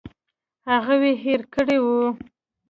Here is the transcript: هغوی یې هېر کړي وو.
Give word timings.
هغوی 0.69 1.11
یې 1.15 1.19
هېر 1.23 1.41
کړي 1.53 1.77
وو. 1.83 2.01